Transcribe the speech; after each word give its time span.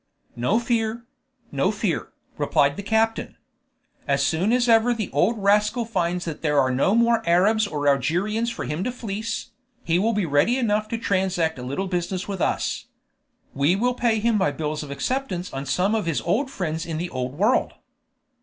"No 0.35 0.57
fear; 0.57 1.05
no 1.51 1.69
fear," 1.69 2.07
replied 2.35 2.75
the 2.75 2.81
captain. 2.81 3.37
"As 4.07 4.25
soon 4.25 4.51
as 4.51 4.67
ever 4.67 4.95
the 4.95 5.11
old 5.13 5.37
rascal 5.37 5.85
finds 5.85 6.25
that 6.25 6.41
there 6.41 6.59
are 6.59 6.71
no 6.73 6.95
more 6.95 7.21
Arabs 7.29 7.67
or 7.67 7.87
Algerians 7.87 8.49
for 8.49 8.65
him 8.65 8.83
to 8.83 8.91
fleece, 8.91 9.51
he 9.83 9.99
will 9.99 10.13
be 10.13 10.25
ready 10.25 10.57
enough 10.57 10.87
to 10.87 10.97
transact 10.97 11.59
a 11.59 11.61
little 11.61 11.85
business 11.85 12.27
with 12.27 12.41
us. 12.41 12.85
We 13.53 13.75
will 13.75 13.93
pay 13.93 14.17
him 14.19 14.39
by 14.39 14.49
bills 14.53 14.81
of 14.81 14.89
acceptance 14.89 15.53
on 15.53 15.67
some 15.67 15.93
of 15.93 16.07
his 16.07 16.19
old 16.21 16.49
friends 16.49 16.83
in 16.87 16.97
the 16.97 17.11
Old 17.11 17.37
World." 17.37 17.73